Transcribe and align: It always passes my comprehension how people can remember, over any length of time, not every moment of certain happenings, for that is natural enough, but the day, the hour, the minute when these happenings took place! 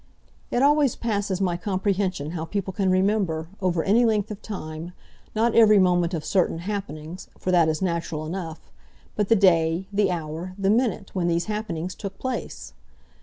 It 0.49 0.63
always 0.63 0.95
passes 0.95 1.39
my 1.39 1.57
comprehension 1.57 2.31
how 2.31 2.43
people 2.45 2.73
can 2.73 2.89
remember, 2.89 3.49
over 3.61 3.83
any 3.83 4.03
length 4.03 4.31
of 4.31 4.41
time, 4.41 4.93
not 5.35 5.53
every 5.53 5.77
moment 5.77 6.15
of 6.15 6.25
certain 6.25 6.57
happenings, 6.65 7.27
for 7.37 7.51
that 7.51 7.69
is 7.69 7.83
natural 7.83 8.25
enough, 8.25 8.71
but 9.15 9.29
the 9.29 9.35
day, 9.35 9.85
the 9.93 10.09
hour, 10.09 10.55
the 10.57 10.71
minute 10.71 11.11
when 11.13 11.27
these 11.27 11.45
happenings 11.45 11.93
took 11.93 12.17
place! 12.17 12.73